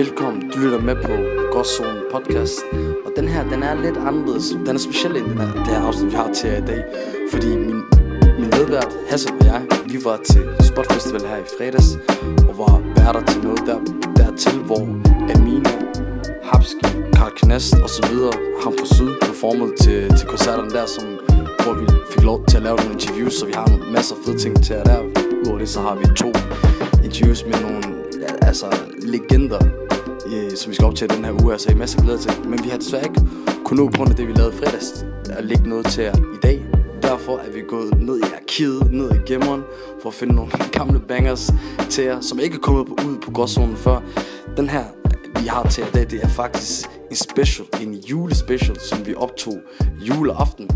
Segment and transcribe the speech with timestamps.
[0.00, 1.12] Velkommen, du lytter med på
[1.52, 2.60] Gråzonen podcast.
[3.06, 4.48] Og den her, den er lidt anderledes.
[4.66, 6.84] Den er speciel end den her, det her afsnit, vi har til jer i dag.
[7.30, 7.80] Fordi min,
[8.40, 11.88] min medvært, Hassan og jeg Vi var til Spot Festival her i fredags
[12.48, 13.78] Og var værter til noget der,
[14.16, 14.82] dertil Hvor
[15.34, 15.70] Amina,
[16.42, 16.86] Hapski,
[17.16, 18.32] Karl Knast og så videre
[18.62, 21.04] Ham fra Syd performede til, til koncerterne der som,
[21.62, 24.20] Hvor vi fik lov til at lave nogle interviews Så vi har nogle masser af
[24.24, 25.00] fede ting til jer der.
[25.40, 26.28] Udover det så har vi to
[27.04, 28.00] interviews med nogle
[28.42, 28.66] altså
[29.02, 29.89] legender
[30.34, 32.32] øh, som vi skal optage den her uge, altså i masse glæde til.
[32.48, 33.20] Men vi har desværre ikke
[33.64, 36.38] kunnet nå på grund af det, vi lavede fredags, at lægge noget til jer i
[36.42, 36.64] dag.
[37.02, 39.62] Derfor er vi gået ned i arkivet, ned i gemmeren,
[40.02, 41.52] for at finde nogle gamle bangers
[41.90, 44.00] til jer, som ikke er kommet på, ud på gråzonen før.
[44.56, 44.84] Den her,
[45.40, 49.14] vi har til jer i dag, det er faktisk en special, en julespecial, som vi
[49.14, 49.58] optog
[50.00, 50.70] juleaften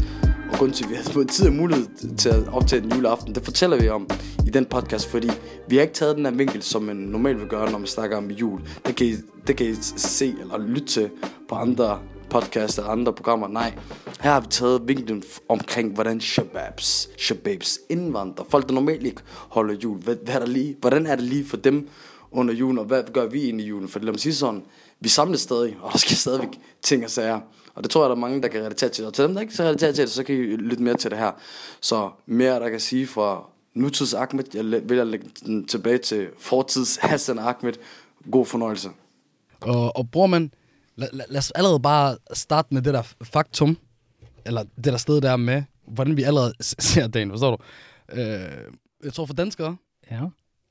[0.59, 3.45] grund til, at vi har fået tid og mulighed til at optage den juleaften, det
[3.45, 4.09] fortæller vi om
[4.47, 5.31] i den podcast, fordi
[5.69, 8.17] vi har ikke taget den her vinkel, som man normalt vil gøre, når man snakker
[8.17, 8.61] om jul.
[8.87, 9.15] Det kan I,
[9.47, 11.11] det kan I se eller lytte til
[11.49, 13.49] på andre podcasts eller andre programmer.
[13.49, 13.75] Nej,
[14.21, 19.75] her har vi taget vinklen omkring, hvordan shababs, shababs indvandrer, folk der normalt ikke holder
[19.75, 21.89] jul, hvad, hvad er der lige, hvordan er det lige for dem
[22.33, 23.89] under julen, og hvad gør vi ind i julen?
[23.89, 24.63] For lad mig sige sådan,
[25.01, 27.41] vi samles stadig, og der skal stadigvæk ting og sager.
[27.75, 29.05] Og det tror jeg, der er mange, der kan relatere til.
[29.07, 31.11] Og til dem, der ikke kan relatere til det, så kan I lytte mere til
[31.11, 31.33] det her.
[31.81, 33.45] Så mere, der kan sige fra
[33.75, 34.45] nutids Ahmed.
[34.55, 37.73] Jeg vil at lægge den tilbage til fortids Hassan Ahmed.
[38.31, 38.89] God fornøjelse.
[39.61, 40.53] Og, og bror man,
[40.97, 43.77] lad, lad, lad os allerede bare starte med det der faktum,
[44.47, 47.63] eller det der sted der med, hvordan vi allerede ser dagen, forstår du?
[48.21, 48.51] Øh,
[49.05, 49.77] jeg tror for danskere,
[50.11, 50.21] Ja.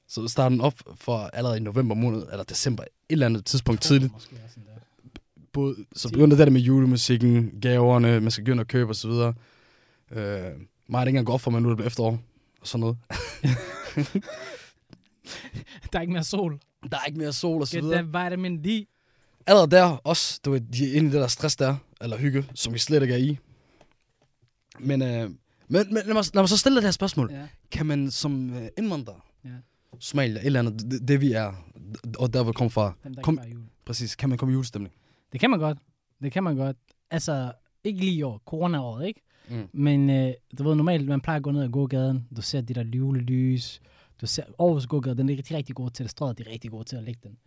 [0.08, 3.82] så starter den op for allerede i november måned, eller december, et eller andet tidspunkt
[3.82, 4.14] tidligt.
[4.14, 4.36] Måske
[5.54, 9.10] Både, så begynder det der med julemusikken, gaverne, man skal begynde at købe osv.
[9.10, 9.14] Øh,
[10.12, 10.52] mig er det
[10.90, 12.20] ikke engang godt for mig, nu det blevet efterår,
[12.62, 12.98] og sådan noget.
[15.94, 16.60] Der er ikke mere sol.
[16.92, 18.04] Der er ikke mere sol og så Get videre.
[18.04, 18.88] that vitamin D.
[19.48, 22.46] Allerede der også, du ved, de er inde i det der stress der, eller hygge,
[22.56, 23.38] som vi slet ikke er i.
[24.80, 25.36] Men, øh, men,
[25.68, 27.30] men lad, mig, lad mig så stille det her spørgsmål.
[27.32, 27.48] Ja.
[27.72, 29.50] Kan man som øh, indvandrer, Ja.
[30.00, 31.54] Somalia, et eller andet, det, det vi er,
[32.20, 33.40] og der vi kommer fra, Dem, der Kom-
[33.86, 34.94] præcis, kan man komme i julestemning?
[35.34, 35.78] Det kan man godt.
[36.22, 36.78] Det kan man godt.
[37.12, 37.52] Altså,
[37.84, 38.42] ikke lige i år.
[38.46, 39.22] Corona-året, ikke?
[39.50, 39.70] Mm.
[39.74, 42.28] Men øh, du ved, normalt, man plejer at gå ned ad gågaden.
[42.36, 43.82] Du ser de der julelys.
[44.22, 46.12] Du ser Aarhus gågade, den er rigtig, rigtig god til det.
[46.12, 47.38] Strøget, de er rigtig gode til at lægge den.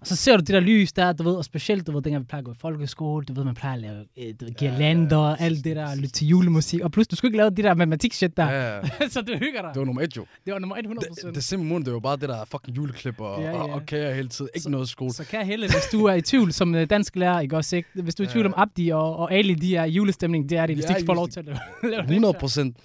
[0.00, 2.22] Og så ser du de der lys der, du ved, og specielt, du ved, dengang
[2.24, 4.54] vi plejer at gå i folkeskole, du ved, man plejer at lave øh, du ved,
[4.54, 6.80] girlander og alt det der, lytte til julemusik.
[6.80, 8.50] Og plus, du skulle ikke lave de der matematik-shit der.
[8.50, 8.82] Ja, ja.
[9.14, 9.70] så du hygger dig.
[9.74, 10.26] Det var nummer et jo.
[10.44, 13.20] Det var nummer 100 Det, det simple måned, det var bare det der fucking juleklip
[13.20, 13.56] og, Ja, ja, ja.
[13.56, 13.62] ja.
[13.62, 14.48] og, og kager hele tiden.
[14.54, 15.12] Ikke Så- noget skole.
[15.12, 17.88] Så kære Helle, hvis du er i tvivl som øh, dansk lærer, ikke også, ikke?
[18.02, 18.52] Hvis du er i tvivl Ja.
[18.52, 20.96] om Abdi og, og Ali, de er julestemning, det er de, hvis De de er
[20.96, 22.10] ikke får lov til at lave lave det.
[22.10, 22.76] 100 procent.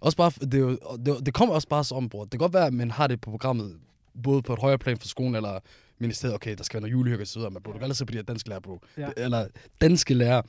[0.00, 2.22] Også bare, det, er jo, det, det kommer også bare så om, bror.
[2.22, 3.76] Det kan godt være, at man har det på programmet,
[4.24, 5.58] både på et højere plan for skolen, eller
[5.98, 7.96] ministeriet, okay, der skal være noget julehygge og så videre, men bro, du kan aldrig
[7.96, 8.80] se på de her danske lærer, bro.
[8.98, 9.08] Ja.
[9.16, 9.46] Eller
[9.80, 10.42] danske lærer,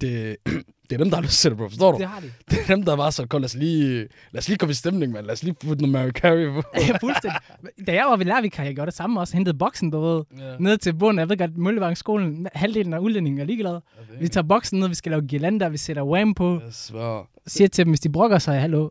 [0.00, 0.36] det,
[0.90, 1.68] det er dem, der har lyst til det, bro.
[1.68, 1.98] Forstår du?
[1.98, 2.26] Det har de.
[2.50, 3.98] Det er dem, der var så, kom, lad os lige,
[4.32, 5.24] lad os lige komme i stemning, man.
[5.24, 6.62] Lad os lige putte noget Mary Carey på.
[6.76, 7.40] Ja, fuldstændig.
[7.86, 9.36] Da jeg var ved lærervikar, jeg gjorde det samme også.
[9.36, 10.56] Hentede boksen, du ved, Ja.
[10.58, 11.18] ned til bunden.
[11.18, 13.80] Jeg ved godt, Møllevangsskolen, halvdelen af udlændingen er ligeglad.
[14.20, 16.60] Vi tager boksen ned, vi skal lave girlander, vi sætter wham på.
[16.94, 17.22] Jeg.
[17.46, 18.88] Siger til dem, hvis de brokker sig, hallo,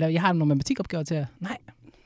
[0.00, 1.26] jeg har nogle matematikopgaver til jer.
[1.40, 1.56] Nej.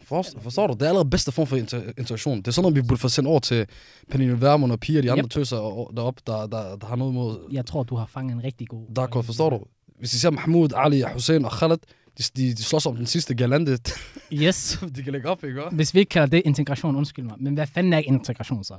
[0.08, 0.72] Forstår, forstår du?
[0.74, 2.38] Det er allerede bedste form for inter- interaktion.
[2.38, 3.66] Det er sådan noget, vi burde få sendt over til
[4.10, 5.30] Pernille Vermund og Pia og de andre Yep.
[5.30, 5.56] tøser
[5.96, 8.86] deroppe, der, der, der har noget imod Jeg tror, du har fanget en rigtig god...
[8.96, 9.60] Der godt, forstår du?
[9.98, 11.76] Hvis I ser Mahmoud, Ali, Hussein og Khaled,
[12.18, 13.78] de, de, de slås om den sidste galante,
[14.32, 14.78] Yes.
[14.96, 15.62] de kan lægge op, ikke?
[15.72, 17.34] Hvis vi ikke kalder det integration, undskyld mig.
[17.40, 18.74] Men hvad fanden er integration så?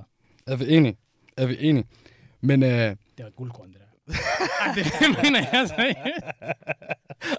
[0.48, 0.98] Er vi enige?
[1.38, 1.86] Er vi enige?
[2.42, 3.86] Men, øh, Det var et guldkorn, det der.
[4.76, 6.00] Det mener jeg altså ikke.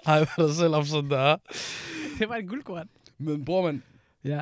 [0.05, 1.35] ej, hvad der selv om sådan der.
[2.19, 2.87] Det var et guldkorn.
[3.21, 3.83] Men bror, man,
[4.23, 4.41] Ja,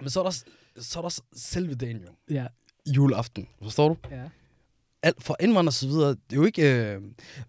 [0.00, 0.44] men så er der, også-
[0.78, 2.34] så er der også selve dagen jo.
[2.34, 2.46] ja,
[2.86, 3.96] Juleaften, forstår du?
[4.10, 4.22] ja.
[5.02, 6.62] Alt for indvandrere og så videre, det er jo ikke...
[6.94, 7.02] Øh...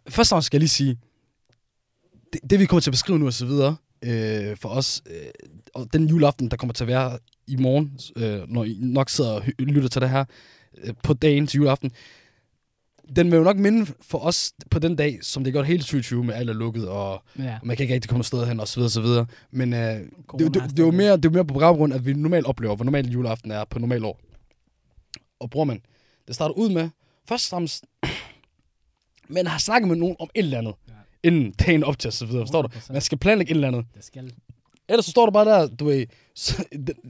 [0.09, 0.99] Først og fremmest skal jeg lige sige,
[2.33, 5.15] det, det vi kommer til at beskrive nu og så videre, øh, for os, øh,
[5.73, 9.31] og den juleaften, der kommer til at være i morgen, øh, når I nok sidder
[9.31, 10.25] og lytter til det her,
[10.77, 11.91] øh, på dagen til juleaften,
[13.15, 16.23] den vil jo nok minde for os på den dag, som det gjorde hele 2020
[16.23, 17.57] med alt er lukket, og ja.
[17.63, 19.25] man kan ikke rigtig komme noget sted hen, og så videre, og så videre.
[19.51, 20.09] Men øh, det,
[20.39, 22.13] det, det, er det, er jo mere, det er jo mere på baggrund, at vi
[22.13, 24.19] normalt oplever, hvor normalt juleaften er på normal år.
[25.39, 25.81] Og bror man,
[26.27, 26.89] det starter ud med,
[27.29, 27.85] først og fremmest,
[29.29, 30.93] man har snakket med nogen om et eller andet, Ja.
[31.29, 32.67] inden dagen op til, og så videre, forstår du?
[32.67, 32.93] 100%.
[32.93, 33.85] Man skal planlægge et eller andet.
[33.95, 34.33] Det skal...
[34.89, 36.05] Ellers så står du bare der, du ved,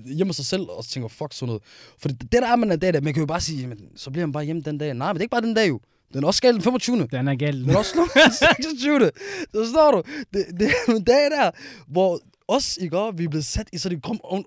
[0.06, 1.64] hjemme sig selv, og tænker, fuck sådan noget.
[2.00, 4.12] For det, der er man en dag der, man kan jo bare sige, jamen, så
[4.12, 4.94] bliver man bare hjemme den dag.
[4.94, 5.80] Nej, men det er ikke bare den dag jo.
[6.14, 7.08] Den er også galt den 25.
[7.12, 7.58] Den er galt.
[7.66, 8.32] Den er også den
[8.62, 9.12] 26.
[9.54, 10.02] Så står du.
[10.34, 11.52] Det, det er en dag der,
[11.88, 14.46] hvor os, ikke også, vi er blevet sat i sådan et grum, om,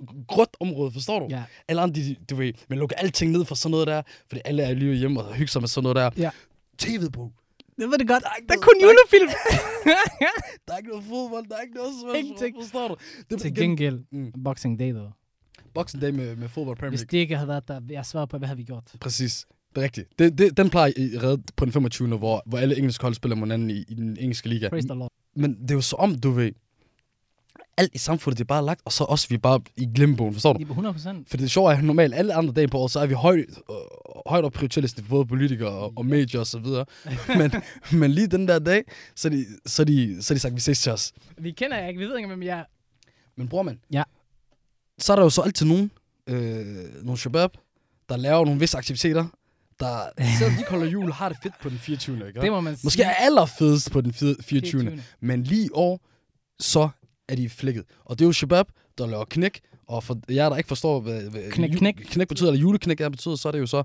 [0.61, 1.27] område, forstår du?
[1.31, 1.43] Ja.
[1.69, 4.63] Alle andre, de, du ved, man lukker alting ned for sådan noget der, fordi alle
[4.63, 6.11] er lige hjemme og hygger sig med sådan noget der.
[6.23, 6.31] Ja.
[6.83, 7.31] TV'et, bro.
[7.81, 8.23] Det var det godt.
[8.23, 9.29] Der er kun der er ikke- julefilm.
[10.67, 12.57] Der er ikke noget fodbold, der er ikke noget Ingenting.
[12.63, 12.97] forstår du?
[13.31, 14.33] Det Til er gengæld, Mm.
[14.45, 15.11] Boxing Day, dog.
[15.75, 17.11] Boxing Day med, med fodbold Premier Hvis League.
[17.11, 18.85] det ikke havde været der, jeg svarer på, hvad havde vi gjort?
[19.01, 19.47] Præcis.
[19.75, 20.19] Det er rigtigt.
[20.19, 22.19] Det, det, den plejer I redde på den 25.
[22.19, 24.69] hvor, hvor alle engelske hold spiller mod hinanden i, i den engelske liga.
[24.69, 25.13] Praise the Lord.
[25.37, 26.53] Men det er jo så om, du ved,
[27.77, 30.33] alt i samfundet, det er bare lagt, og så også vi er bare i glembogen,
[30.35, 30.59] forstår du?
[30.59, 31.31] I 100 procent.
[31.31, 33.45] For det sjove er, at normalt alle andre dage på året, så er vi højt,
[33.71, 33.77] øh,
[34.27, 36.85] højt op prioritetsliste for både politikere og, og medier og så videre.
[37.39, 37.53] men,
[37.93, 38.85] men lige den der dag,
[39.15, 41.13] så er de, så er de, så er de sagt, vi ses til os.
[41.39, 42.65] Vi kender jer ikke, vi ved ikke, hvem jeg er.
[43.37, 44.03] Men bror man, Ja.
[44.99, 45.91] så er der jo så altid nogen,
[46.27, 47.51] øh, nogle shabab,
[48.09, 49.27] der laver nogle visse aktiviteter,
[49.81, 50.01] der
[50.39, 52.29] selvom de holder jul, har det fedt på den 24.
[52.29, 52.41] Ikke?
[52.41, 52.87] Det må man sige.
[52.87, 54.81] Måske er allerfedest på den fire- 24.
[54.81, 55.03] 24..
[55.21, 56.01] Men lige i år,
[56.61, 56.89] så
[57.29, 57.85] er de flækket.
[58.05, 58.67] Og det er jo shabab,
[58.99, 59.61] der laver knæk.
[59.89, 61.95] Og for jer, der ikke forstår, hvad, hvad Knæk, ju- knæk.
[62.11, 63.83] knæk betyder, eller juleknæk er betyder, så er det jo så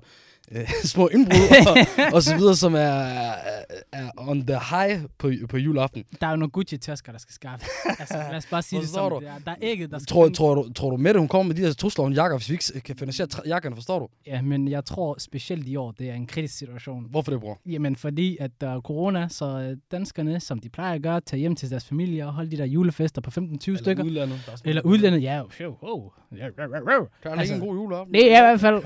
[0.52, 1.76] øh, små indbrud og,
[2.14, 6.04] og så videre, som er, er, er on the high på, på juleaften.
[6.20, 7.66] Der er jo nogle Gucci-tasker, der skal skaffe.
[7.98, 9.18] altså, lad os bare sige det som du?
[9.20, 9.32] det er.
[9.44, 10.38] Der er ikke, der skal Tror, findes.
[10.38, 12.54] tror, du, tror du med det, hun kommer med de her trusler jakker, hvis vi
[12.54, 14.08] ikke kan finansiere jakkerne, forstår du?
[14.26, 17.06] Ja, men jeg tror specielt i år, det er en kritisk situation.
[17.10, 17.58] Hvorfor det, bror?
[17.66, 21.38] Jamen, fordi at der er corona, så øh, danskerne, som de plejer at gøre, tager
[21.38, 24.04] hjem til deres familie og holde de der julefester på 15-20 stykker.
[24.04, 24.40] udlandet.
[24.48, 25.42] Er Eller udlandet, ja.
[25.60, 25.93] jo, oh.
[26.36, 26.50] Ja.
[26.50, 28.14] Kan han Altså, en god juleaften?
[28.14, 28.82] Det er i hvert fald...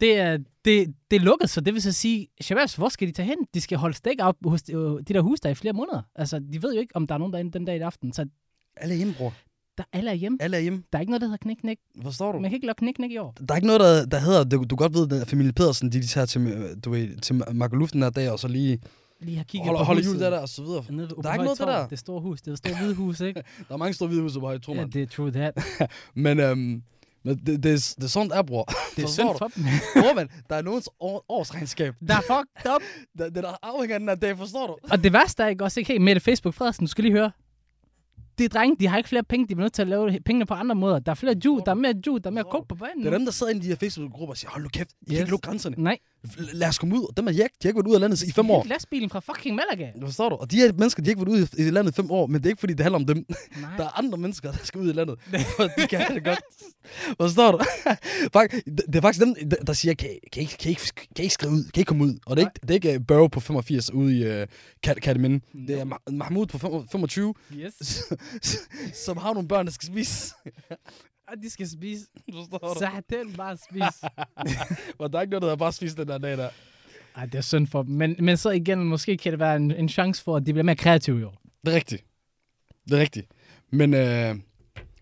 [0.00, 3.12] Det er, det, det er lukket, så det vil så sige, Shababs, hvor skal de
[3.12, 3.36] tage hen?
[3.54, 6.02] De skal holde stik op hos de, øh, de der hus der i flere måneder.
[6.16, 8.12] Altså, de ved jo ikke, om der er nogen derinde den dag i aften.
[8.12, 8.26] Så
[8.76, 9.32] Alle er hjemme, bror.
[9.78, 10.38] der alle er hjemme.
[10.40, 10.82] Alle er hjemme.
[10.92, 11.78] Der er ikke noget, der hedder knik-knik.
[12.02, 12.38] Forstår du?
[12.38, 13.34] Man kan ikke lave knik-knik i år.
[13.48, 16.00] Der er ikke noget, der, der hedder, du, du godt ved, at familie Pedersen, de,
[16.02, 18.78] de tager til, øh, du ved, til Marco Luften der dag, og så lige
[19.24, 20.12] Lige har kigget holder, på holder huset.
[20.12, 20.84] jul der, der, og så videre.
[20.90, 21.78] Nede Der er ikke noget, det der.
[21.78, 21.90] Torv.
[21.90, 22.40] Det store hus.
[22.40, 23.42] Det er det store hvide hus, ikke?
[23.68, 24.90] Der er mange store hvide huse på Høje, tror ja, man.
[24.90, 25.54] det er true that.
[26.14, 26.82] Men, øhm,
[27.26, 28.64] men det, det, er, det er sådan, det er, bror.
[28.96, 29.64] Det er synd for dem.
[30.02, 31.94] Bror, man, der er nogens år, årsregnskab.
[32.08, 32.82] Der er fucked up.
[33.18, 34.76] Der, det der afhænger af den her dag, forstår du?
[34.90, 37.30] Og det værste er ikke også ikke, hey, Mette Facebook Frederiksen, du skal lige høre.
[38.38, 40.54] De drenge, de har ikke flere penge, de er nødt til at lave pengene på
[40.54, 40.98] andre måder.
[40.98, 42.98] Der er flere ju, der er mere ju, der er mere coke på banen.
[43.04, 44.90] Det er dem, der sidder inde i de her Facebook-grupper og siger, hold nu kæft,
[44.90, 45.20] I kan Yes.
[45.20, 45.76] ikke lukke grænserne.
[45.78, 45.98] Nej,
[46.38, 47.04] lad os komme ud.
[47.08, 48.64] Og dem er jeg, de har ikke været ud af landet i fem år.
[48.66, 49.90] Lastbilen fra fucking Malaga.
[50.00, 50.36] Du forstår du?
[50.36, 52.34] Og de her mennesker, de har ikke været ude i landet i fem år, men
[52.40, 53.16] det er ikke, fordi det handler om dem.
[53.60, 53.76] Nej.
[53.76, 55.18] Der er andre mennesker, der skal ud i landet,
[55.56, 56.40] for de kan have det godt.
[57.20, 57.58] Forstår du?
[58.86, 59.34] Det er faktisk dem,
[59.66, 61.64] der- siger, kan, kan, I, kan, ikke- kan ikke skrive ud?
[61.64, 62.18] Kan ikke komme ud?
[62.26, 64.46] Og det er ikke, det er ikke uh, Børge på 85 ude i uh,
[64.82, 65.44] Kat Kataminde.
[65.68, 68.02] Det er Ma- Mahmoud på fem- 25, Yes.
[69.04, 70.34] som har nogle børn, der skal spise.
[71.42, 72.06] De skal spise.
[72.50, 72.74] Forstår
[73.10, 73.16] du?
[73.16, 74.08] Den bare spise.
[74.98, 76.48] Og der er ikke noget, der hedder bare spise den der dag der.
[77.16, 77.94] Ej, det er synd for dem.
[77.94, 80.64] Men, men så igen, måske kan det være en, en chance for, at de bliver
[80.64, 81.42] mere kreative i år.
[81.66, 82.04] Det er rigtigt.
[82.88, 83.26] Det er rigtigt.
[83.70, 84.34] Men, øh,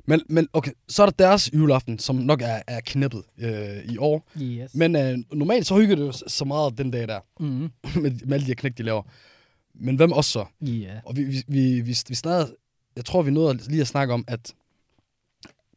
[0.06, 3.98] men, men okay, så er der deres juleaften, som nok er, er knippet øh, i
[3.98, 4.28] år.
[4.40, 4.74] Yes.
[4.74, 7.70] Men øh, normalt så hygger det jo så- meget den dag der, Mm-hmm.
[8.02, 9.02] med, med alle de her knæk, de laver.
[9.74, 10.44] Men hvem også så?
[10.60, 11.00] Ja.
[11.04, 12.56] Og vi, vi, vi, vi, vi snakkede,
[12.96, 14.52] jeg tror, vi nåede lige at snakke om, at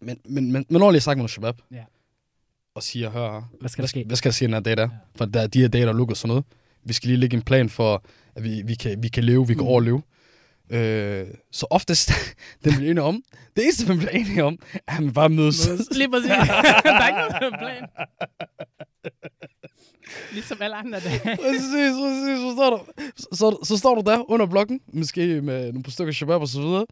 [0.02, 1.84] men, men, men, men når lige at snakke med shabab, Ja.
[2.76, 4.04] og siger, hør her, Hvad skal der ske?
[4.08, 4.90] hvad skal der ske den dag der?
[5.16, 6.44] For der er de her dage, der er lukket sådan noget.
[6.84, 8.04] Vi skal lige lægge en plan for,
[8.36, 9.68] at vi, vi, kan, vi kan leve, vi kan Mm.
[9.70, 10.02] overleve.
[10.70, 12.10] Øh, så oftest,
[12.64, 13.24] det bliver enige om,
[13.56, 15.70] det eneste, man bliver enige om, er, at man bare mødes.
[15.92, 16.30] Lige præcis.
[16.84, 17.84] der er ikke noget plan.
[20.34, 21.20] ligesom alle andre dage.
[21.46, 25.72] præcis, præcis, så står, du, så, så, så står du der under blokken, måske med
[25.74, 26.86] nogle stykker shabab og så videre.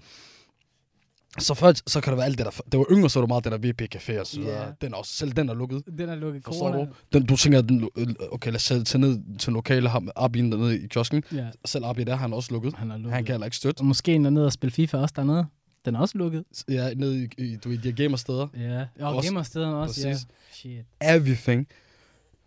[1.40, 3.30] Så først, så kan det være alt det der, det var yngre, så var det
[3.30, 4.42] meget det der VP Café og så.
[4.42, 4.63] Ja.
[4.82, 5.84] Den er også, selv den er lukket.
[5.98, 6.86] Den er lukket Forstår corona.
[6.86, 6.94] du?
[7.13, 7.90] Den, du tænker, den,
[8.32, 11.24] okay, lad os tage, ned til lokale, ham, Abin dernede i kiosken.
[11.34, 12.74] Ja, Selv Abi der, han er også lukket.
[12.75, 13.13] han er lukket.
[13.13, 13.80] Han kan heller ikke støtte.
[13.82, 15.46] Og måske en ned og spille FIFA også dernede.
[15.86, 16.44] Den er også lukket.
[16.70, 18.48] Ja, nede i, i du ved, de her gamersteder.
[18.60, 18.86] Ja.
[19.06, 20.18] Og Også- gamerstederne også, ja.
[20.52, 20.86] Shit.
[21.02, 21.68] Everything.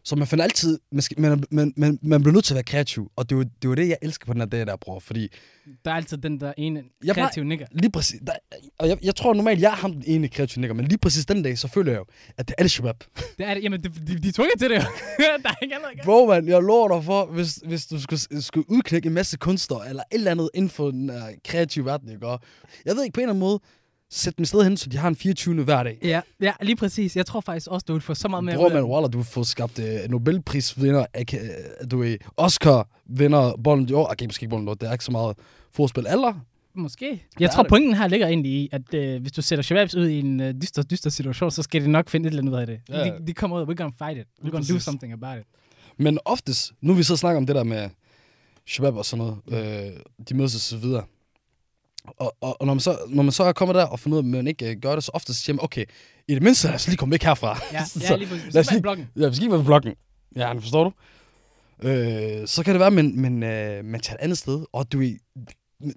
[0.07, 2.65] Så man finder altid, man, skal, man, man, man, man bliver nødt til at være
[2.65, 3.11] kreativ.
[3.17, 4.77] Og det er jo det, er jo det jeg elsker på den her dag der,
[4.77, 4.99] bror.
[5.01, 5.29] Fordi
[5.85, 7.67] Der er altid den der ene Jeg kreative nigger.
[7.73, 8.33] lige præcis, der,
[8.79, 11.27] og jeg, jeg tror normalt, jeg er ham den ene kreative nigger, men lige præcis
[11.27, 12.05] den dag, så føler jeg jo,
[12.37, 13.05] at det er alle shabab.
[13.39, 13.63] Det er det.
[13.63, 14.81] Jamen, de, de, de er tvunget til det jo.
[15.43, 16.05] der er ikke andet.
[16.05, 19.77] Bro, man, jeg lover dig for, hvis, hvis du skulle, skulle udknække en masse kunster,
[19.81, 22.27] eller et eller andet inden for den uh, kreative verden, ikke?
[22.27, 22.41] Og
[22.85, 23.61] jeg ved ikke, på en eller anden måde,
[24.11, 25.65] sæt dem sted hen, så de har en 24.
[25.65, 25.99] hver dag.
[26.03, 27.17] Ja, ja, lige præcis.
[27.17, 28.85] Jeg tror faktisk også, du vil få så meget mere Bror, man.
[28.85, 34.13] Wallah, du fået skabt uh, Nobelprisvinder, uh, du er Oscar-vinder, Bolden d'Or.
[34.13, 35.37] Okay, måske ikke Bolden d'Or, det er ikke så meget
[35.73, 36.07] forspil.
[36.11, 36.35] Eller?
[36.75, 37.23] Måske.
[37.41, 37.71] Jeg tror, det.
[37.71, 40.55] pointen her ligger egentlig i, at øh, hvis du sætter Shababs ud i en øh,
[40.63, 42.81] dyster, dyster situation, så skal de nok finde et eller andet ud af det.
[42.89, 43.05] Ja.
[43.05, 44.27] De, de kommer ud, we're gonna fight it.
[44.27, 45.47] We're Lige gonna do something about it.
[45.99, 47.89] Men oftest, nu vi så snakker om det der med
[48.67, 49.93] shabab og sådan noget, øh,
[50.29, 51.05] de mødes og så videre.
[52.07, 54.23] Og, og, og når, man så, når man så er kommet der og fundet ud
[54.23, 55.85] af, at man ikke øh, gør det, så ofte så siger man, okay,
[56.29, 57.59] i det mindste lad os lige komme væk herfra.
[57.73, 58.55] Ja, Så- ja lige præcis.
[58.55, 59.09] lad os lige- blokken.
[59.17, 59.95] Ja, vi skal ikke være på blokken.
[60.37, 60.93] Ja, men forstår du?
[61.89, 64.93] Øh, så kan det være, at man, man, øh, man tager et andet sted, og
[64.93, 65.03] du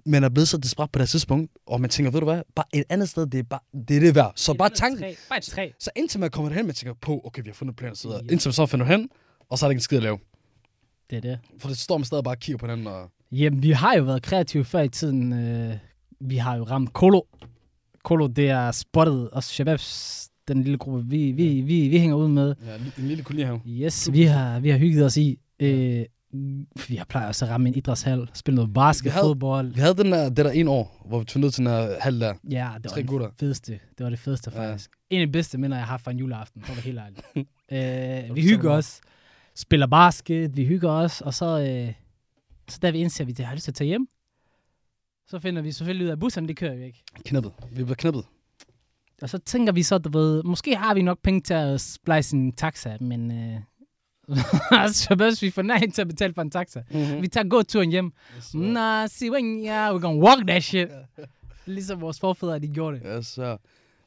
[0.06, 2.64] man er blevet så desperat på det tidspunkt, og man tænker, ved du hvad, bare
[2.74, 4.32] et andet sted, det er, bare, det, er det værd.
[4.36, 5.14] Så Et bare tanken, træ.
[5.28, 5.70] Bare et træ.
[5.78, 8.22] så indtil man kommer derhen, man tænker på, okay, vi har fundet planer så videre.
[8.28, 8.32] Ja.
[8.32, 9.08] Indtil man så finder hen,
[9.50, 10.18] og så er der ikke en skid at lave.
[11.10, 11.38] Det er det.
[11.58, 14.02] For det står man stadig bare og kigger på hinanden, og Jamen, vi har jo
[14.02, 15.32] været kreative før i tiden.
[15.32, 15.74] Øh,
[16.20, 17.20] vi har jo ramt Kolo.
[18.04, 22.28] Kolo, det er spottet, og Shababs, den lille gruppe, vi, vi, vi, vi hænger ud
[22.28, 22.54] med.
[22.66, 23.60] ja, en, lille kolonihave.
[23.66, 25.38] Yes, vi har, vi har hygget os i.
[25.60, 26.04] Øh,
[26.88, 29.74] vi har plejer også at ramme en idrætshal, spille noget basket, Vi havde- fodbold.
[29.74, 32.00] Vi havde den der, det der en år, hvor vi tog ned til den her
[32.00, 32.34] halv der.
[32.50, 33.28] Ja, det var Tre det gutter.
[33.40, 33.72] fedeste.
[33.72, 34.70] Det var det fedeste, Ja.
[34.70, 34.90] faktisk.
[35.10, 37.46] En af de bedste minder, jeg har fra en juleaften, for at helt ærlig.
[38.30, 39.00] øh, vi hygger os,
[39.56, 41.46] spiller basket, vi hygger os, og så,
[41.86, 41.92] øh,
[42.68, 44.06] så da vi indser, at vi har lyst til at tage hjem,
[45.30, 47.02] så finder vi selvfølgelig ud af, at busserne, de kører jo ikke.
[47.24, 47.52] Knippet.
[47.72, 48.24] Vi blev knippet.
[49.22, 52.36] Og så tænker vi så, du ved, måske har vi nok penge til at splice
[52.36, 53.60] en taxa, men øh,
[54.92, 56.82] så behøver vi får nej til at betale for en taxa.
[56.90, 57.22] Mm-hmm.
[57.22, 58.12] Vi tager gåturen hjem.
[58.54, 60.88] Nah, see when yeah, we're gonna walk that shit.
[61.66, 63.06] Ligesom vores forfædre, de gjorde det.
[63.16, 63.56] Yes, sir.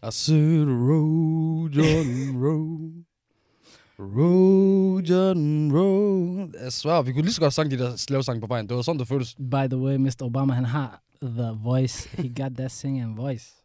[0.08, 2.83] I said, row, Jordan, row.
[4.18, 6.38] Row, Jordan, row.
[6.64, 8.68] Jeg svær, vi kunne lige så godt sange de der slavesange på vejen.
[8.70, 9.36] Det var sådan, det føltes.
[9.36, 10.22] By the way, Mr.
[10.22, 12.10] Obama, han har the voice.
[12.10, 13.46] He got that singing voice.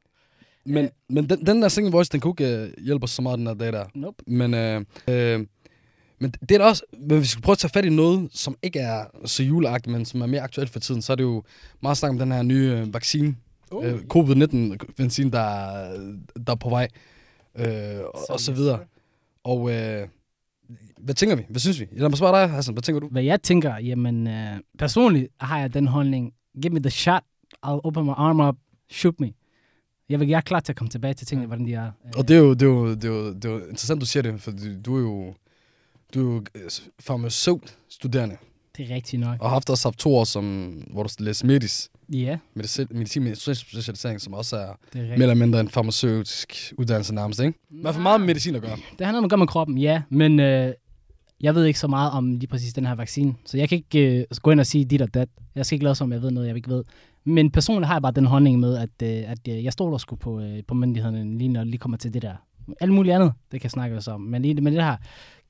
[0.66, 3.38] Men, men den, den der singing voice, den kunne ikke uh, hjælpe os så meget
[3.38, 3.84] den her dag der.
[3.94, 4.16] Nope.
[4.26, 5.46] Men, øh, øh,
[6.20, 8.56] men det er også, men hvis vi skal prøve at tage fat i noget, som
[8.62, 11.42] ikke er så juleagtigt, men som er mere aktuelt for tiden, så er det jo
[11.82, 13.36] meget snak om den her nye øh, vaccine.
[13.70, 13.86] Oh.
[13.86, 16.16] Øh, Covid-19-vaccine, der, er-
[16.46, 16.88] der er på vej.
[17.58, 18.78] Øh, og, og så videre.
[19.44, 20.08] Og øh,
[20.98, 21.42] hvad tænker vi?
[21.48, 21.86] Hvad synes vi?
[21.92, 22.74] Lad mig spørge dig, Hassan.
[22.74, 23.08] Hvad tænker du?
[23.08, 26.32] Hvad jeg tænker, jamen, øh, personligt har jeg den holdning,
[26.62, 27.22] give me the shot,
[27.66, 28.56] I'll open my arm up,
[28.90, 29.32] shoot me.
[30.08, 31.90] Jeg, vil, jeg er klar til at komme tilbage til tingene, hvordan de er.
[32.16, 34.06] Og det er jo, det er jo, det er jo, det er jo interessant, du
[34.06, 35.34] siger det, for du, du er jo,
[36.14, 36.70] du er jo øh,
[37.00, 38.36] farmaceut-studerende,
[38.76, 39.40] det er rigtigt nok.
[39.40, 43.22] og har haft også haft to år, som, hvor du læste medis, Ja, medicin, medicin
[43.22, 47.58] med specialisering, som også er er mere eller mindre en farmaceutisk uddannelse nærmest, ikke?
[47.70, 48.76] I hvert fald meget med medicin at gøre.
[48.98, 50.02] Det har noget at gøre med kroppen, ja.
[50.10, 50.72] Men øh,
[51.40, 53.34] jeg ved ikke så meget om lige præcis den her vaccine.
[53.44, 55.28] Så jeg kan ikke øh, gå ind og sige dit og dat.
[55.54, 56.84] Jeg skal ikke lade som, jeg ved noget, jeg ikke ved.
[57.24, 60.16] Men personligt har jeg bare den holdning med, at, øh, at øh, jeg stoler sgu
[60.16, 62.34] på, øh, på myndighederne, lige når det lige kommer til det der.
[62.80, 64.20] Alt muligt andet, det kan snakke os om.
[64.20, 64.96] Men lige med det her,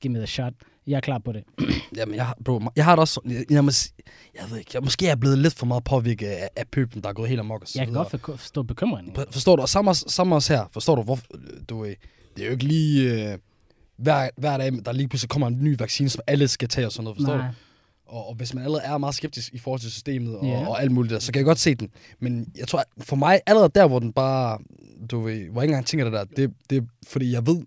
[0.01, 0.53] give me the shot.
[0.89, 1.43] Jeg er klar på det.
[1.97, 3.71] Jamen, jeg, har- bro, jeg har det også jeg, jeg, må,
[4.35, 7.01] jeg ved ikke, jeg, måske er jeg blevet lidt for meget påvirket af, af pøben,
[7.03, 8.07] der er gået helt amok og så Jeg kan videre.
[8.11, 9.15] godt for- forstå bekymringen.
[9.15, 9.61] For- Forstår du?
[9.61, 10.65] Og samme, samme også her.
[10.73, 11.01] Forstår du?
[11.01, 11.19] Hvor,
[11.69, 11.95] du øh,
[12.35, 13.13] det er jo ikke lige...
[13.31, 13.37] Øh,
[13.97, 16.91] hver, hver dag, der lige pludselig kommer en ny vaccine, som alle skal tage og
[16.91, 17.17] sådan noget.
[17.17, 17.47] Forstår Nej.
[17.47, 17.53] du?
[18.07, 20.67] Og, og hvis man allerede er meget skeptisk i forhold til systemet og, Ja.
[20.67, 21.89] og alt muligt der, så kan jeg godt se den.
[22.19, 24.57] Men jeg tror, for mig, allerede der, hvor den bare...
[25.11, 27.61] Du ved, hvor jeg ikke engang tænker det der, det, det er fordi, jeg ved,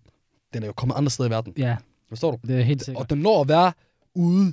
[0.55, 1.53] den er jo kommet andre steder i verden.
[1.57, 1.77] Ja,
[2.13, 2.39] Forstår du?
[2.49, 3.03] det er helt sikkert.
[3.03, 3.73] Og den når at være
[4.15, 4.53] ude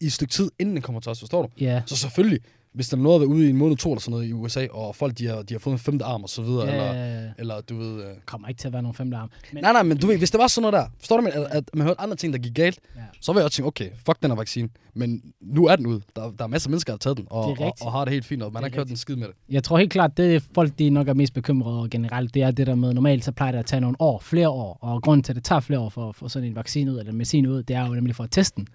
[0.00, 1.18] i et stykke tid, inden den kommer til os.
[1.20, 1.48] Forstår du?
[1.60, 2.40] Ja, Så selvfølgelig,
[2.74, 4.66] hvis den nåede at være ude i en måned to eller sådan noget i USA,
[4.70, 6.84] og folk de har, de har fået en femte arm og så videre, ja, eller,
[6.94, 7.28] ja, ja.
[7.38, 8.02] eller du ved...
[8.02, 9.30] Øh, kommer ikke til at være nogen femte arm.
[9.52, 11.34] Men, Nej, nej, men du ved, hvis det var sådan noget der, forstår du, at,
[11.50, 13.00] at man hørte andre ting, der gik galt, Ja.
[13.20, 16.00] så vil jeg også tænke, okay, fuck den her vaccine, men nu er den ud.
[16.16, 18.04] Der, der er masser af mennesker, der har taget den, og, er og, og, har
[18.04, 18.88] det helt fint, og man har er rigtigt.
[18.88, 19.34] den skid med det.
[19.48, 22.50] Jeg tror helt klart, det folk de nok er mest bekymrede over generelt, det er
[22.50, 25.22] det der med, normalt så plejer det at tage nogle år, flere år, og grunden
[25.24, 27.18] til, at det tager flere år for at få sådan en vaccine ud, eller en
[27.18, 28.68] medicin ud, det er jo nemlig for at teste den.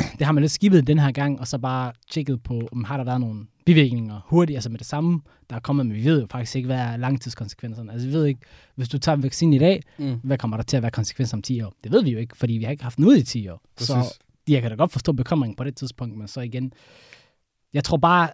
[0.18, 2.96] Det har man lidt skibet den her gang, og så bare tjekket på, om har
[2.96, 5.20] der været nogle bivirkninger hurtigt, altså med det samme,
[5.50, 7.92] der er kommet, men vi ved jo faktisk ikke, hvad er langtidskonsekvenserne.
[7.92, 8.40] Altså vi ved ikke,
[8.74, 10.20] hvis du tager en vaccine i dag, Mm.
[10.22, 11.72] hvad kommer der til at være konsekvenser om 10 år?
[11.84, 13.60] Det ved vi jo ikke, fordi vi har ikke haft den ud i 10 år.
[13.78, 14.18] Så Præcis.
[14.48, 16.72] jeg kan da godt forstå bekymringen på det tidspunkt, men så igen,
[17.74, 18.28] jeg tror bare,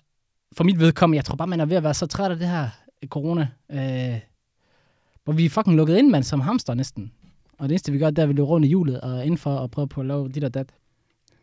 [0.56, 2.48] for mit vedkommende, jeg tror bare, man er ved at være så træt af det
[2.48, 2.68] her
[3.06, 4.18] corona, øh,
[5.24, 7.12] hvor vi er fucking lukket ind, mand, som hamster næsten.
[7.58, 9.50] Og det eneste, vi gør, det er, at vi løber rundt i hjulet og indenfor
[9.54, 10.72] og prøver på at lave dit og dat.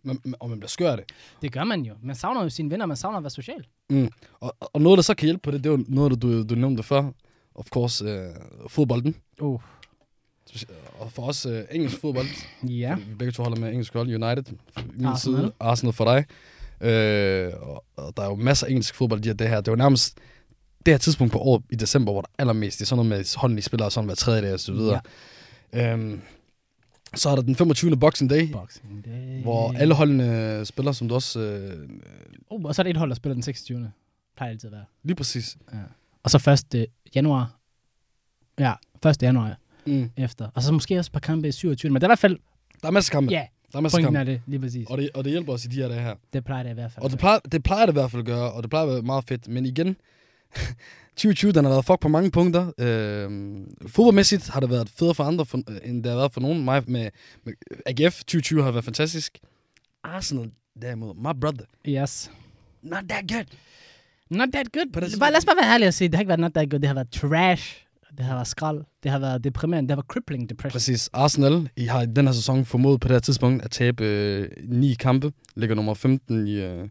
[0.06, 1.06] Men- og man bliver skør af det.
[1.42, 1.94] Det gør man jo.
[2.04, 3.66] Man savner jo sine venner, man savner at være social.
[4.40, 6.56] Og, og noget, der så kan hjælpe på det, det er jo noget, du, du
[6.56, 7.12] nævnte før,
[7.56, 8.30] of course, øh,
[8.68, 9.16] fodbolden.
[10.50, 10.66] Speci-
[11.00, 12.28] Og for os øh, engelsk fodbold,
[12.64, 12.96] Ja.
[12.96, 14.44] vi begge to holder med engelsk hold, United,
[14.94, 15.40] min Arsenal.
[15.40, 16.26] side, Arsenal for dig.
[16.82, 19.58] Øh, og, og der er jo masser af engelsk fodbold, de her, det her.
[19.58, 20.18] Det er jo nærmest
[20.86, 23.20] det her tidspunkt på året i december, hvor der er allermest, det er sådan noget
[23.20, 25.02] med hånden i spiller, sådan hver tredje dag og så videre.
[25.74, 25.94] Ja.
[25.94, 26.22] Øhm,
[27.16, 27.98] så er der den 25.
[27.98, 29.42] Boxing Day, Boxing Day.
[29.42, 31.40] hvor alle holdene spiller, som du også...
[31.40, 31.90] Øh,
[32.50, 33.92] Oh, og så er der et hold, der spiller den 26.
[34.38, 34.86] Plejer altid at være.
[35.04, 35.58] lige præcis.
[36.24, 36.88] Og så 1.
[37.16, 37.56] januar.
[38.60, 38.74] Ja,
[39.10, 39.24] 1.
[39.24, 39.58] januar
[39.88, 40.10] Mm.
[40.18, 40.50] efter.
[40.54, 41.90] Og så måske også et par kampe i 27.
[41.92, 42.38] Men det er i hvert fald,
[42.82, 43.32] Der er masser af kampe.
[43.32, 44.32] ja, Der er masser pointen kampe.
[44.32, 44.88] er det, lige præcis.
[44.90, 46.16] Og det, og det hjælper os i de her dage her.
[46.34, 47.04] Det plejer det i hvert fald.
[47.04, 48.92] Og det plejer, det plejer det i hvert fald at gøre, og det plejer at
[48.94, 49.48] være meget fedt.
[49.48, 49.96] Men igen,
[51.16, 52.72] 2020, den har været fuck på mange punkter.
[52.80, 53.30] Øh,
[53.88, 56.66] fodboldmæssigt har det været federe for andre, for, øh, end det har været for nogen.
[56.66, 57.10] Mig med,
[57.44, 57.54] med
[57.86, 59.40] AGF 2020 har været fantastisk.
[60.04, 62.32] Arsenal derimod, my brother, Yes.
[62.82, 63.46] not that good.
[64.30, 64.92] Not that good.
[65.20, 66.80] Bare, lad os bare være ærlige og sige, det har ikke været not that good.
[66.80, 67.82] Det har været trash.
[68.18, 68.82] Det har været skrald.
[69.04, 69.88] Det har været deprimerende.
[69.88, 70.72] Det har været crippling depression.
[70.72, 71.10] Præcis.
[71.14, 74.50] Arsenal I har i den her sæson formået på det her tidspunkt at tabe øh,
[74.68, 75.32] ni kampe.
[75.56, 76.88] Ligger nummer 15 i, øh,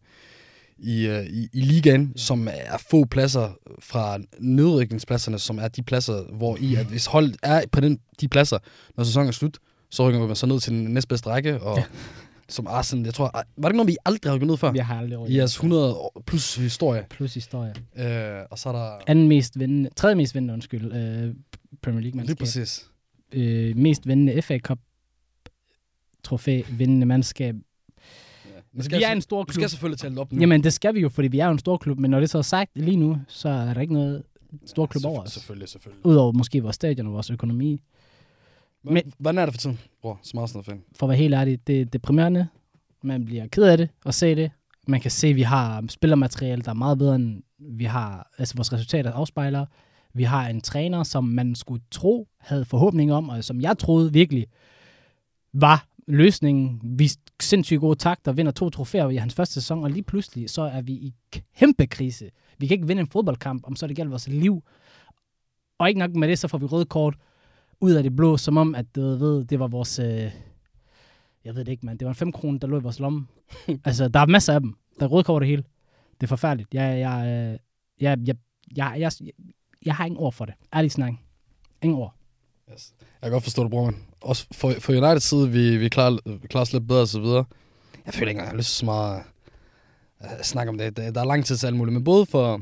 [0.85, 6.23] i, øh, i, i ligaen, som er få pladser fra nedrykningspladserne, som er de pladser,
[6.33, 8.59] hvor I, at hvis hold er på den, de pladser,
[8.97, 9.59] når sæsonen er slut,
[9.91, 11.85] så rykker man så ned til den næstbedste række, og ja.
[12.49, 14.73] som Arsenal, jeg tror, var det ikke noget, vi aldrig har gået ned før?
[14.73, 17.07] Vi har aldrig I jeres 100 år plus historie.
[17.11, 17.75] Plus historie.
[17.97, 18.99] Øh, og så er der...
[19.07, 21.35] Anden mest vindende, tredje mest vindende, undskyld, øh,
[21.83, 22.39] Premier League Lige mandskab.
[22.39, 22.87] præcis.
[23.33, 24.79] Øh, mest vindende FA Cup
[26.25, 27.55] trofæ, vindende mandskab.
[28.75, 28.83] Ja.
[28.83, 29.55] Men Vi er en stor Du klub.
[29.55, 30.41] skal selvfølgelig det op nu.
[30.41, 32.31] Jamen, det skal vi jo, fordi vi er jo en stor klub, men når det
[32.31, 34.23] så er sagt lige nu, så er der ikke noget
[34.67, 35.33] stor klub over Selvfø- os.
[35.33, 36.07] Selvfølgelig, selvfølgelig.
[36.07, 37.81] Udover måske vores stadion og vores økonomi.
[38.85, 40.81] Men, hvordan er det for tiden, bror, som Arsenal-fan?
[40.97, 42.47] For at være helt ærlig, det er deprimerende.
[43.03, 44.51] Man bliver ked af det at se det.
[44.89, 48.55] Man kan se, at vi har spillermateriale, der er meget bedre end vi har, altså
[48.57, 49.67] vores resultater afspejler.
[50.15, 54.13] Vi har en træner, som man skulle tro havde forhåbninger om, og som jeg troede
[54.13, 54.47] virkelig
[55.53, 56.81] var løsningen.
[56.99, 60.51] Vi er sindssygt gode takter, vinder to trofæer i hans første sæson, og lige pludselig
[60.51, 61.15] så er vi i
[61.59, 62.31] kæmpe krise.
[62.59, 64.63] Vi kan ikke vinde en fodboldkamp, om så det gælder vores liv.
[65.79, 67.17] Og ikke nok med det, så får vi røde kort
[67.81, 69.99] ud af det blå, som om, at du ved, det var vores...
[69.99, 70.31] Øh,
[71.45, 71.99] jeg ved det ikke, mand.
[71.99, 73.27] Det var en 5 kroner, der lå i vores lomme.
[73.85, 74.75] altså, der er masser af dem.
[75.01, 75.65] Der er røde kort det hele.
[76.21, 76.75] Det er forfærdeligt.
[76.75, 77.59] Jeg, jeg, øh,
[78.01, 78.37] jeg, jeg,
[78.77, 79.33] jeg, jeg, jeg,
[79.87, 80.55] jeg har ingen ord for det.
[80.75, 81.13] Ærlig snak.
[81.83, 82.15] Ingen ord.
[82.73, 82.93] Yes.
[83.01, 83.97] Jeg kan godt forstå det, bror, man.
[84.21, 87.21] Også for, for United side, vi, vi klarer, vi klarer os lidt bedre og så
[87.21, 87.45] videre.
[88.07, 89.25] Jeg føler ikke engang, jeg har lyst til så meget at
[90.39, 90.97] at snakke om det.
[90.97, 91.95] Der, er lang tid til alt muligt.
[91.95, 92.61] Men både for,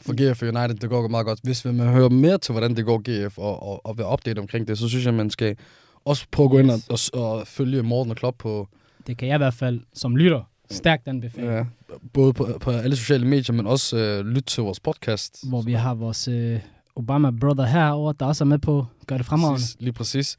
[0.00, 1.40] for GF og United, det går meget godt.
[1.42, 4.38] Hvis vi vil høre mere til, hvordan det går GF og, og, og være update
[4.38, 5.56] omkring det, så synes jeg, man skal
[6.04, 8.68] også prøve at gå ind og, og, og følge Morten og Klopp på,
[9.06, 11.52] Det kan jeg i hvert fald som lytter stærkt anbefale.
[11.52, 11.64] ja,
[12.12, 15.48] både på, på alle sociale medier, men også øh, lytte til vores podcast.
[15.48, 16.60] Hvor vi har vores øh,
[16.96, 18.86] Obama brother herover der også er med på.
[19.06, 19.58] Gør det fremragende.
[19.60, 20.38] Præcis, lige præcis.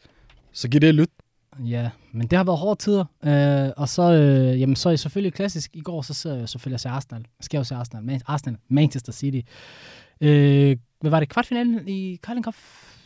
[0.54, 1.10] Så giv det et lyt.
[1.66, 3.06] Ja, men det har været hårde tider.
[3.26, 5.72] Øh, og så, øh, jamen, så er det selvfølgelig klassisk.
[5.74, 7.22] I går så sidder jeg selvfølgelig og ser Arsenal.
[7.22, 8.04] Jeg skal jo se Arsenal.
[8.04, 9.40] Man- Arsenal, Manchester City.
[10.22, 11.30] Øh, hvad var det?
[11.30, 12.56] Kvartfinalen i Carling Cup?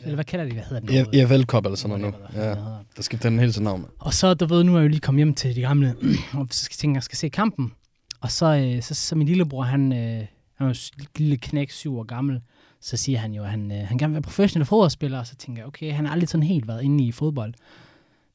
[0.00, 0.04] Ja.
[0.04, 0.52] Eller hvad kalder de?
[0.52, 1.14] Hvad hedder den?
[1.14, 2.40] I, EFL Cup eller sådan noget nu.
[2.42, 2.48] Ja,
[2.96, 3.86] der skifter den hele til navn.
[3.98, 5.94] Og så, du ved, nu er jeg jo lige kommet hjem til de gamle,
[6.38, 7.72] og så skal jeg tænke, jeg skal se kampen.
[8.20, 10.74] Og så, øh, så, så min lillebror, han, øh, han er jo
[11.18, 12.40] lille knæk, syv år gammel,
[12.80, 15.36] så siger han jo, at han, øh, han gerne vil være professionel fodboldspiller, og så
[15.36, 17.54] tænker jeg, okay, han har aldrig sådan helt været inde i fodbold.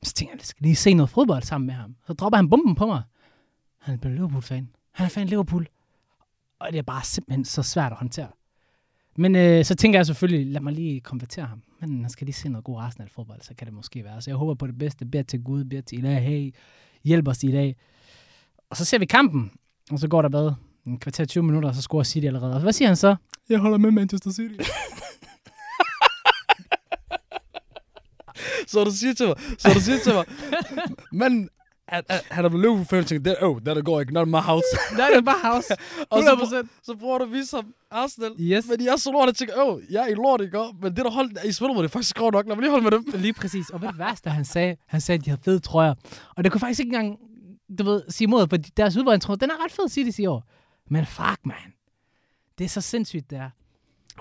[0.03, 1.95] Så tænker jeg, jeg skal lige se noget fodbold sammen med ham.
[2.07, 3.01] Så dropper han bomben på mig.
[3.77, 4.69] Han er Liverpool-fan.
[4.91, 5.67] Han er fan af Liverpool.
[6.59, 8.29] Og det er bare simpelthen så svært at håndtere.
[9.17, 11.63] Men øh, så tænker jeg selvfølgelig, lad mig lige konvertere ham.
[11.79, 14.21] Men han skal lige se noget god Arsenal-fodbold, så kan det måske være.
[14.21, 15.05] Så jeg håber på det bedste.
[15.05, 16.53] Bed til Gud, bed til Ilah, hey,
[17.03, 17.75] hjælp os i dag.
[18.69, 19.51] Og så ser vi kampen,
[19.91, 20.51] og så går der hvad?
[20.87, 22.53] En kvarter 20 minutter, og så scorer City allerede.
[22.53, 23.15] Og hvad siger han så?
[23.49, 24.55] Jeg holder med Manchester City.
[28.67, 30.25] Så du siger til mig, så du siger til mig,
[31.11, 31.49] men
[31.87, 34.27] han, han, han er blevet løbet for tænker, det, oh, det der går ikke, not
[34.27, 34.65] in my house.
[34.97, 35.67] Nej, det er bare house.
[36.09, 36.67] og så, 100%.
[36.83, 38.31] så prøver du at vise ham Arsenal.
[38.39, 38.65] Yes.
[38.69, 40.57] Men jeg er så lort, at tænker, oh, jeg er i lort, ikke?
[40.81, 42.47] Men det der hold, I spiller mod, det er faktisk godt nok.
[42.47, 43.21] Lad mig lige holde med dem.
[43.21, 43.69] Lige præcis.
[43.69, 44.75] Og hvad det værste, han sagde?
[44.87, 45.93] Han sagde, at de har fede trøjer.
[46.37, 47.17] Og det kunne faktisk ikke engang,
[47.79, 50.43] du ved, sige imod, for deres udvejningstrøje, den er ret fed, City i år.
[50.89, 51.55] Men fuck, man.
[52.57, 53.49] Det er så sindssygt, det er.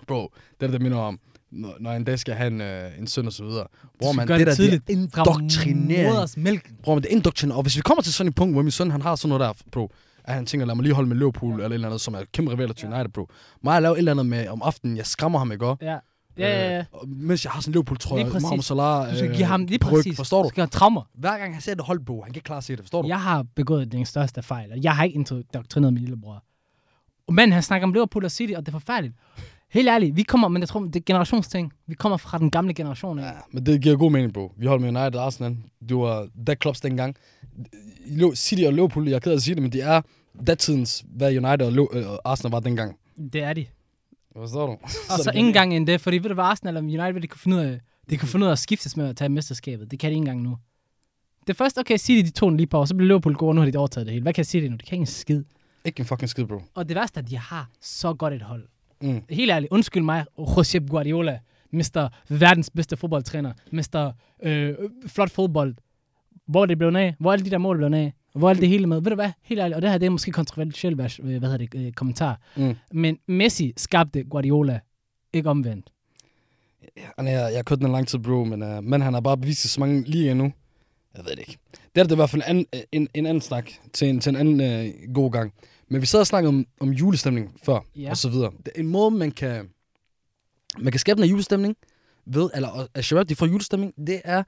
[0.06, 1.20] Bro, det er det, der minder om,
[1.50, 3.66] når, når en dag skal have en, øh, en søn og så videre.
[3.98, 4.90] Bror, skal man, det, det der, det er tidligt.
[4.90, 6.62] Indoktrinering.
[6.82, 7.56] Bror, men det er indoktrinering.
[7.56, 9.40] Og hvis vi kommer til sådan et punkt, hvor min søn, han har sådan noget
[9.40, 9.90] der, bro,
[10.24, 12.22] at han tænker, lad mig lige holde med Liverpool, eller et eller andet, som er
[12.32, 13.28] kæmpe rivaler til United, bro.
[13.62, 15.66] Mig at lave et eller andet med om aftenen, jeg skræmmer ham, ikke?
[15.66, 15.74] Ja.
[15.82, 15.98] Ja,
[16.38, 16.78] ja, ja.
[16.78, 18.24] Øh, mens jeg har sådan en Liverpool-trøje.
[18.40, 20.16] Mohamed Salah, Du skal øh, give ham lige præcis.
[20.16, 20.44] forstår du?
[20.44, 21.02] Du skal have traumer.
[21.14, 23.02] Hver gang han ser det hold på, han kan ikke klare at se det, forstår
[23.02, 23.08] du?
[23.08, 26.44] Jeg har begået den største fejl, og jeg har ikke indoktrineret min lillebror.
[27.32, 29.14] Men han snakker om Liverpool og City, og det er forfærdeligt.
[29.70, 31.72] Helt ærligt, vi kommer, men jeg tror, det er generationsting.
[31.86, 33.18] Vi kommer fra den gamle generation.
[33.18, 34.52] Ja, men det giver god mening, bro.
[34.56, 35.56] Vi holder med United og Arsenal.
[35.88, 37.16] Du var that clubs dengang.
[38.34, 40.00] City og Liverpool, jeg er ked af at sige det, men det er
[40.46, 42.96] datidens, hvad United og, Lo- øh, og Arsenal var dengang.
[43.32, 43.66] Det er de.
[44.36, 44.72] Forstår du?
[45.12, 47.12] Og så det ingen giver gang end det, fordi ved du hvad Arsenal og United,
[47.12, 49.16] hvad de kunne finde ud af, de kunne finde ud af at skiftes med at
[49.16, 49.90] tage mesterskabet.
[49.90, 50.56] Det kan de ikke engang nu.
[51.46, 53.54] Det første, okay, City, de tog den lige på, og så blev Liverpool gode, og
[53.54, 54.22] nu har de overtaget det hele.
[54.22, 54.76] Hvad kan det nu?
[54.76, 55.44] De kan ikke en skid.
[55.84, 56.60] Ikke en fucking skid, bro.
[56.74, 58.68] Og det værste er, at de har så godt et hold.
[59.02, 59.22] Mm.
[59.30, 61.38] Helt ærligt, undskyld mig, Josep Guardiola,
[61.70, 62.08] Mr.
[62.28, 64.12] verdens bedste fodboldtræner, Mr.
[64.42, 64.74] Øh,
[65.06, 65.74] flot fodbold.
[66.46, 67.14] Hvor er det blevet af?
[67.18, 68.12] Hvor er alle de der mål blevet af?
[68.34, 68.96] Hvor er det hele med?
[68.96, 69.30] Ved du hvad?
[69.42, 69.76] Helt ærligt.
[69.76, 72.40] Og det her det er måske kontroversielt, hvad, hvad hedder det, øh, kommentar.
[72.56, 72.74] Mm.
[72.92, 74.80] Men Messi skabte Guardiola.
[75.32, 75.90] Ikke omvendt.
[77.18, 79.20] Han er, jeg har kørt den en lang tid, bro, men, uh, men han har
[79.20, 80.52] bare bevist så mange lige endnu.
[81.16, 81.56] Jeg ved det ikke.
[81.94, 84.30] Det er det i hvert fald en, anden- en, en anden snak til en, til
[84.30, 84.60] en anden
[85.06, 85.52] uh, god gang.
[85.92, 88.10] Men vi sad og snakkede om, om julestemning før, Ja.
[88.10, 88.50] og så videre.
[88.66, 89.68] Det er en måde, man kan,
[90.78, 91.76] man kan skabe den her julestemning
[92.26, 94.42] ved, eller at Shabab, de får julestemning, det er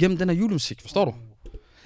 [0.00, 1.14] gennem den her julemusik, forstår du?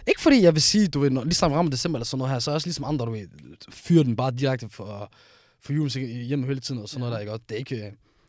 [0.09, 2.39] Ikke fordi jeg vil sige, du ved, når, ligesom rammer december eller sådan noget her,
[2.39, 3.27] så er jeg også ligesom andre, du ved,
[3.71, 5.13] fyrer den bare direkte for,
[5.61, 7.33] for julemusik hjemme hele tiden og sådan noget der, ikke?
[7.33, 7.85] Og det er ikke, det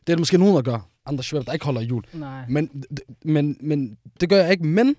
[0.08, 0.80] er det måske nogen, der gør.
[1.06, 2.04] Andre Shabab, der ikke holder jul.
[2.14, 2.46] Nej.
[2.50, 2.84] Men,
[3.26, 4.96] men, men det gør jeg ikke, men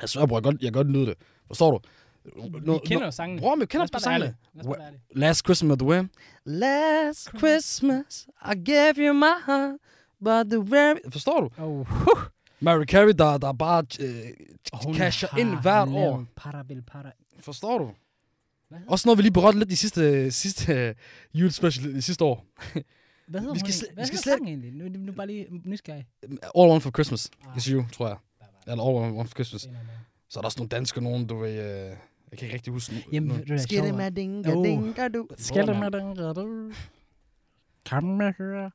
[0.00, 1.14] jeg svær, bror, jeg godt, jeg godt nyde det.
[1.46, 1.78] Forstår du?
[2.34, 3.40] Vi kender jo sangene.
[3.40, 4.34] Bror, men jeg kender på sangene.
[5.14, 6.02] Last Christmas the Way.
[6.44, 9.74] Last Christmas, I gave you my heart,
[10.24, 10.96] but the very...
[11.10, 11.62] Forstår du?
[11.62, 11.86] Oh,
[12.60, 16.24] Mary Carey, der, der bare øh, casher ind hvert år.
[16.36, 17.12] Para bil para.
[17.40, 17.90] Forstår du?
[18.68, 18.78] Hvad?
[18.88, 20.94] Også noget, vi lige berørte lidt i sidste, sidste øh,
[21.34, 22.44] julespecial i sidste år.
[23.28, 23.94] Hvad hedder Vi skal hun?
[23.94, 24.72] Hvad vi skal hedder slet- sangen egentlig?
[24.72, 26.06] Nu, nu, bare lige nysgerrig.
[26.22, 27.30] All I Want for Christmas.
[27.48, 27.56] Ah.
[27.56, 28.16] Is you, tror jeg.
[28.66, 29.62] Eller All I Want for Christmas.
[30.28, 31.88] Så er der også nogle danske nogen, du ved...
[31.90, 31.96] Øh,
[32.30, 33.06] jeg kan ikke rigtig huske.
[33.12, 33.54] Jamen, nu.
[33.54, 34.08] er sjovt, hva'?
[34.08, 34.64] dinga Oh.
[34.66, 35.26] dinga du.
[35.38, 35.78] Skal mand.
[35.78, 36.34] med den?
[36.34, 36.72] du?
[37.90, 38.70] Kom med her.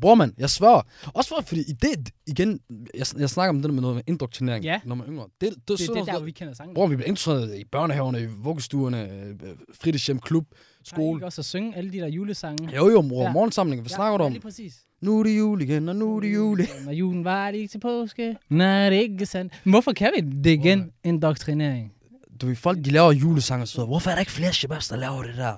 [0.00, 0.86] Bror, mand, jeg svær.
[1.14, 2.60] Også for, fordi i det, igen,
[2.94, 4.80] jeg, jeg snakker om det der med noget med indoktrinering, Ja.
[4.84, 5.24] når man er yngre.
[5.40, 6.74] Det, det, det, Det, sådan det er der, vi kender sangen.
[6.74, 9.34] Bror, vi bliver introduceret i børnehaverne, i vuggestuerne, øh,
[9.74, 10.84] fritidshjem, klub, Skole.
[10.84, 11.16] skole.
[11.16, 12.76] Ikke også at synge alle de der julesange.
[12.76, 13.26] Jo, jo, bror, Ja.
[13.26, 13.32] ja.
[13.32, 14.32] morgensamlinger, hvad snakker du ja, om?
[14.32, 14.74] lige præcis.
[15.00, 16.84] Nu er det jul igen, og nu er det jul igen.
[16.84, 18.36] Når julen var det ikke til påske.
[18.48, 19.52] Nej, det er ikke sandt.
[19.64, 20.92] Men hvorfor kan vi det igen?
[21.04, 21.92] Indoktrinering.
[22.40, 23.84] Du ved, folk, de laver julesange og så.
[23.84, 25.56] Hvorfor er der ikke flere shababs, der laver det der?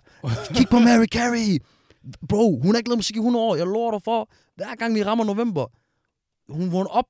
[0.54, 1.62] Kig på Mary Carey.
[2.28, 3.56] Bro, hun har ikke lavet musik i 100 år.
[3.56, 5.66] Jeg lover dig for, hver gang vi rammer november,
[6.52, 7.06] hun vågner op.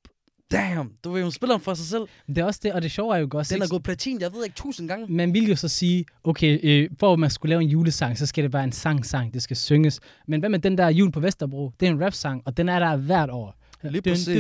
[0.53, 2.03] Damn, du ved, hun spiller den for sig selv.
[2.27, 3.51] Det er også det, og det sjove er jo godt.
[3.51, 5.07] Den er gået platin, jeg ved ikke, tusind gange.
[5.09, 8.27] Man vil jo så sige, okay, øh, for at man skulle lave en julesang, så
[8.27, 10.01] skal det være en sang-sang, det skal synges.
[10.29, 11.71] Men hvad med den der Jul på Vesterbro?
[11.81, 13.55] Det er en rap-sang, og den er der hvert år.
[13.83, 14.39] Lige præcis.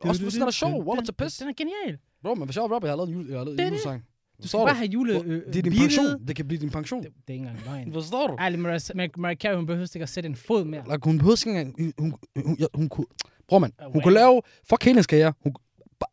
[0.00, 1.36] Også hvis den er sjov, dun, Waller dun, til pis.
[1.36, 1.98] Den er genial.
[2.22, 4.04] Bro, men hvis jeg var rapper, jeg har lavet en, julesang.
[4.42, 5.12] Du skal bare have jule...
[5.20, 5.78] Øh, Det er din beatet.
[5.78, 6.26] pension.
[6.28, 7.02] Det kan blive din pension.
[7.02, 7.92] Det, det er ikke engang løgn.
[7.92, 8.36] Forstår du?
[8.40, 10.82] Ærligt, Mariah, Mar- Mariah Carey, hun behøver ikke at sætte en fod mere.
[10.90, 11.74] Like, hun behøver ikke engang...
[11.78, 13.06] Hun, hun, hun, hun, hun kunne...
[13.48, 13.72] Bror, man.
[13.92, 14.42] Hun kunne lave...
[14.68, 15.32] Fuck hendes karriere.
[15.42, 15.54] Hun,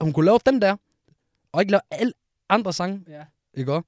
[0.02, 0.76] hun kunne lave den der,
[1.52, 2.14] og ikke lave alle
[2.50, 3.02] andre sange.
[3.10, 3.22] Ja.
[3.54, 3.88] Ikke også?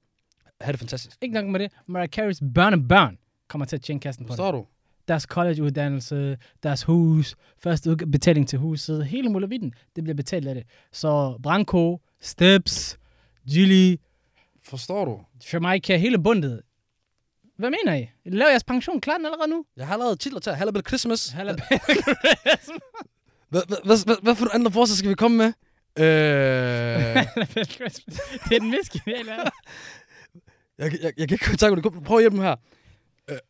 [0.60, 1.16] Ha' det fantastisk.
[1.22, 1.72] Ikke nok med det.
[1.86, 3.18] Mariah Careys børnebørn
[3.48, 4.36] kommer til at tjene kassen på det.
[4.36, 4.66] Forstår du?
[5.08, 10.64] Deres collegeuddannelse, deres hus, første betaling til huset, hele muligheden, det bliver betalt af det.
[10.92, 12.98] Så Branko, Steps,
[13.50, 13.96] Gilly,
[14.64, 15.20] Forstår du?
[15.52, 16.62] Jamaica, hele bundet.
[17.56, 18.08] Hvad mener I?
[18.24, 19.64] Laver jeres pension klar allerede nu?
[19.76, 21.28] Jeg har lavet titler til Hallabell Christmas.
[21.28, 21.52] Hallo.
[23.50, 25.52] Hvad, hvad, for andre forslag skal vi komme med?
[25.98, 27.28] Øh, jeg,
[28.48, 29.32] det er den mest geniale
[30.78, 32.02] jeg, jeg, jeg kan ikke kontakte dig.
[32.02, 32.56] Prøv at hjælpe mig her.
[33.30, 33.36] Øh,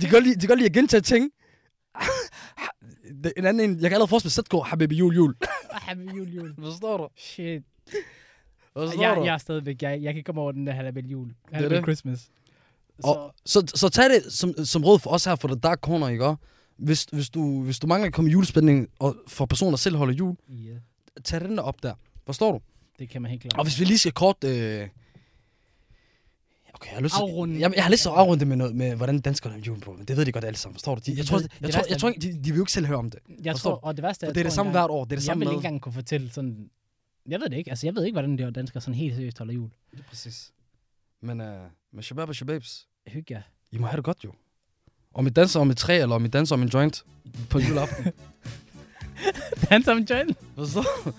[0.00, 1.30] kan godt lide, de kan godt lide at gentage ting.
[3.36, 3.70] En anden en.
[3.70, 5.34] Jeg kan allerede forestille mig, sæt gå, habibi jul, jul.
[5.72, 6.54] Happy jul, jul.
[6.60, 7.08] Forstår du?
[7.16, 7.62] Shit.
[8.76, 9.24] Forstår Jeg, du?
[9.24, 11.32] jeg er stadigvæk, jeg, jeg kan komme over den der Halabel jul.
[11.52, 11.84] Halabel det.
[11.84, 12.18] Christmas.
[12.20, 12.28] Så,
[13.08, 16.08] Og, så, så tag det som, som råd for os her for The Dark Corner,
[16.08, 16.42] ikke også?
[16.76, 19.96] Hvis, hvis, du, hvis du mangler at komme i julespænding, og for personer, der selv
[19.96, 20.78] holder jul, yeah,
[21.24, 21.94] tag den der op der.
[22.26, 22.60] Forstår du?
[22.98, 23.58] det kan man helt klart.
[23.58, 24.44] Og hvis vi lige skal kort...
[24.44, 24.88] Øh...
[26.74, 27.14] Okay, jeg har lyst.
[27.14, 27.60] Afrunde.
[27.60, 29.80] Jeg, jeg har lyst til at afrunde det med, noget, med hvordan danskerne har jul
[29.80, 29.92] på.
[29.92, 31.00] Men det ved de godt alle sammen, forstår du?
[31.06, 32.86] De, jeg, Det tror, jeg, tror, jeg tror ikke, de, de vil jo ikke selv
[32.86, 33.20] høre om det.
[33.44, 35.04] Jeg Forstår tror, og det værste er, jeg det er det tror samme hvert år.
[35.04, 35.52] Det er det Jeg samme vil med.
[35.56, 36.70] ikke engang kunne fortælle sådan...
[37.28, 37.70] Jeg ved det ikke.
[37.70, 39.70] Altså, jeg ved ikke, hvordan de danskere sådan helt seriøst holder jul.
[39.92, 40.52] Lige præcis.
[41.20, 41.46] Men uh,
[41.92, 43.42] med shabab og shababs, Hygge jer.
[43.72, 44.32] I må have det godt jo.
[45.14, 47.04] Om I danser om et træ, eller om I danser om en joint
[47.50, 48.12] på juleaften.
[49.70, 50.36] Danser om jointen.
[50.54, 51.12] Forstår du?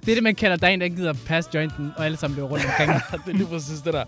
[0.00, 2.36] Det er det, man kalder, der er en, der gider passe jointen, og alle sammen
[2.36, 2.92] løber rundt omkring.
[3.26, 4.04] det er lige præcis det der.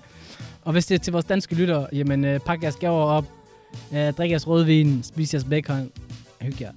[0.62, 3.24] og hvis det er til vores danske lyttere, jamen, øh, pak jeres gaver op,
[3.92, 5.92] øh, drik jeres rødvin, spis jeres bacon,
[6.40, 6.72] hygge jer.